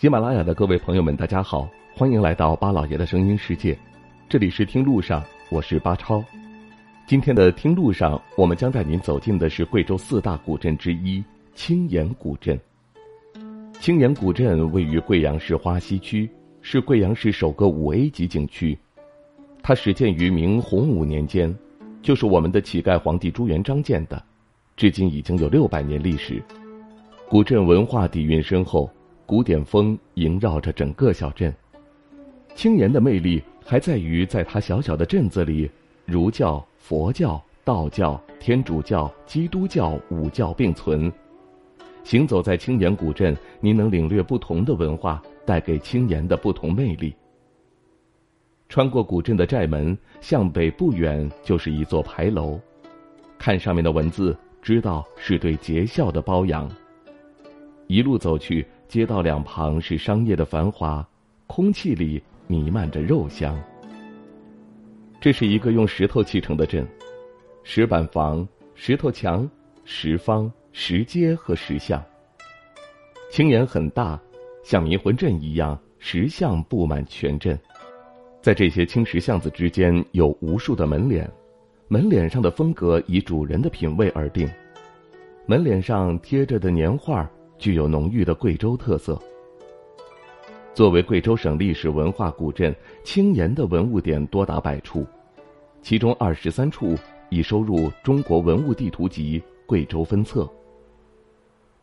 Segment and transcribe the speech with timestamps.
[0.00, 3.76] 喜马拉雅的各位朋友们，大家好，欢迎来到巴老爷的声音世界，
[4.28, 6.24] 这里是听路上，我是巴超。
[7.04, 11.20] 今天的听路上，我们将带您走进的是贵州四大古镇之一
[11.56, 12.56] 青岩古镇。
[13.80, 16.30] 青岩古镇位于贵阳市花溪区，
[16.62, 18.78] 是贵阳市首个五 A 级景区。
[19.64, 21.52] 它始建于明洪武年间，
[22.02, 24.22] 就是我们的乞丐皇帝朱元璋建的，
[24.76, 26.40] 至今已经有六百年历史。
[27.28, 28.88] 古镇文化底蕴深厚。
[29.28, 31.54] 古典风萦绕着整个小镇，
[32.54, 35.70] 青岩的魅力还在于在它小小的镇子里，
[36.06, 41.12] 儒教、佛教、道教、天主教、基督教五教并存。
[42.04, 47.14] 行走在青岩古镇，您能领略不同的文化带给青岩的不同魅力。
[48.70, 52.58] 穿过古镇的寨门，向北不远就是一座牌楼，
[53.36, 56.66] 看上面的文字，知道是对节孝的褒扬。
[57.88, 58.64] 一路走去。
[58.88, 61.06] 街道两旁是商业的繁华，
[61.46, 63.54] 空气里弥漫着肉香。
[65.20, 66.88] 这是一个用石头砌成的镇，
[67.62, 69.48] 石板房、石头墙、
[69.84, 72.02] 石方、石阶和石像。
[73.30, 74.18] 青岩很大，
[74.64, 77.58] 像迷魂阵一样，石像布满全镇。
[78.40, 81.30] 在这些青石巷子之间，有无数的门脸，
[81.88, 84.48] 门脸上的风格以主人的品味而定。
[85.44, 87.30] 门脸上贴着的年画。
[87.58, 89.20] 具有浓郁的贵州特色。
[90.74, 95.04] 作为贵州省历史文化古镇，青岩的文物点多达百处，
[95.82, 96.96] 其中二十三处
[97.30, 100.48] 已收入《中国文物地图集》贵州分册。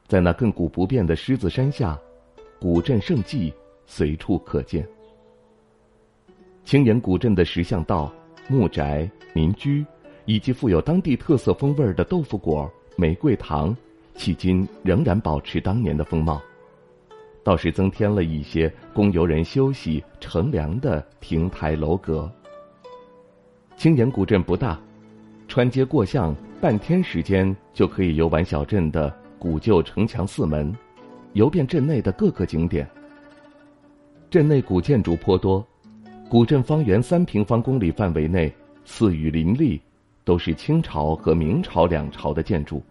[0.07, 1.99] 在那亘古不变的狮子山下，
[2.59, 3.53] 古镇胜迹
[3.85, 4.87] 随处可见。
[6.63, 8.13] 青岩古镇的石像道、
[8.47, 9.85] 木宅、民居，
[10.25, 13.75] 以及富有当地特色风味的豆腐果、玫瑰糖。
[14.15, 16.41] 迄今仍然保持当年的风貌，
[17.43, 22.31] 倒是增添了一些供游人休息乘凉的亭台楼阁。
[23.77, 24.79] 青岩古镇不大，
[25.47, 30.73] 穿街过巷半天时间就可以游玩小镇的古旧城墙四门，
[31.33, 32.89] 游遍镇内的各个景点。
[34.29, 35.63] 镇内古建筑颇多，
[36.29, 38.51] 古镇方圆三平方公里范围内，
[38.85, 39.79] 寺宇林立，
[40.23, 42.81] 都是清朝和明朝两朝的建筑。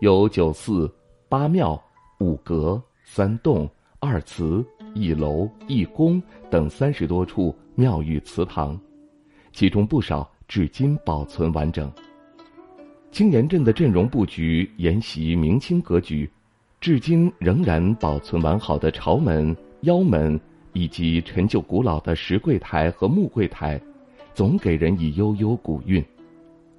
[0.00, 0.92] 有九寺、
[1.26, 1.82] 八庙、
[2.20, 3.66] 五阁、三洞、
[3.98, 4.62] 二祠、
[4.94, 8.78] 一楼、一宫等三十多处庙宇祠堂，
[9.52, 11.90] 其中不少至今保存完整。
[13.10, 16.30] 青岩镇的镇容布局沿袭明清格局，
[16.78, 20.38] 至今仍然保存完好的朝门、腰门
[20.74, 23.80] 以及陈旧古老的石柜台和木柜台，
[24.34, 26.04] 总给人以悠悠古韵。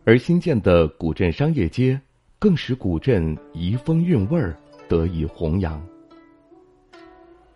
[0.06, 2.00] 而新建的古镇商业街。
[2.40, 4.56] 更使古镇遗风韵味儿
[4.88, 5.82] 得以弘扬。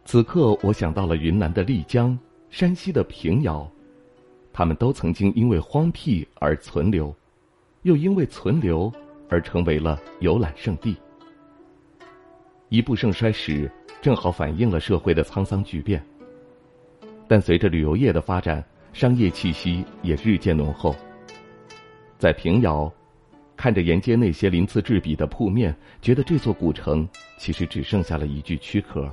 [0.06, 2.18] 此刻，我想到了云南的丽江、
[2.50, 3.70] 山西的平遥，
[4.52, 7.16] 他们都曾经因为荒僻而存留，
[7.84, 8.92] 又因为存留
[9.30, 10.98] 而成为了游览胜地。
[12.70, 13.70] 一部盛衰史，
[14.02, 16.04] 正好反映了社会的沧桑巨变。
[17.28, 18.64] 但随着旅游业的发展，
[18.94, 20.96] 商业气息也日渐浓厚。
[22.18, 22.92] 在平遥。
[23.62, 27.08] 看着沿街那些鳞次栉比的铺面，觉得这座古城
[27.38, 29.08] 其实只剩下了一具躯壳。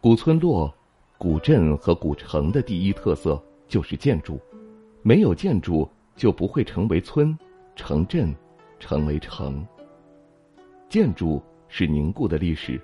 [0.00, 0.74] 古村落、
[1.16, 4.40] 古镇和古城的第一特色就是建筑，
[5.00, 7.38] 没有建筑就不会成为村、
[7.76, 8.34] 城镇、
[8.80, 9.64] 成为城。
[10.88, 12.80] 建筑是凝固的历史，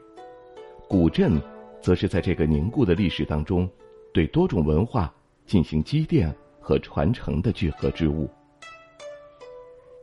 [0.88, 1.42] 古镇
[1.80, 3.68] 则是在这个凝固的历史当中，
[4.14, 5.12] 对多种文化
[5.44, 8.30] 进行积淀和传承的聚合之物。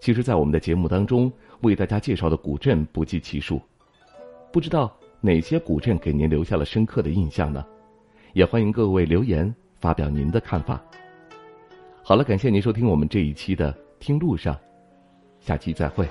[0.07, 1.29] 其实，在我们的节目当中，
[1.63, 3.62] 为大家介绍的古镇不计其数，
[4.53, 7.62] 不知道哪些古镇给您留下了深刻的印象呢？
[8.31, 10.81] 也欢迎各位留言发表您的看法。
[12.03, 14.55] 好了，感谢您收听我们这一期的《听路上》，
[15.41, 16.08] 下期再会。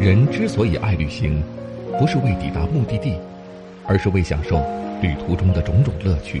[0.00, 1.42] 人之所以爱旅行，
[1.98, 3.18] 不是为抵达目的地，
[3.86, 4.56] 而是为享受
[5.02, 6.40] 旅途中的种种乐趣。